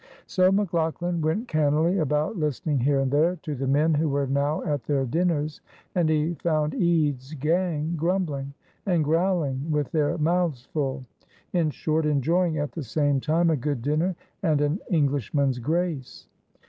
[0.25, 4.63] So McLaughlan went cannily about listening here and there to the men who were now
[4.63, 5.61] at their dinners,
[5.93, 8.51] and he found Ede's gang grumbling
[8.87, 11.03] and growling with their mouths full;
[11.53, 16.27] in short, enjoying at the same time a good dinner and an Englishman's grace.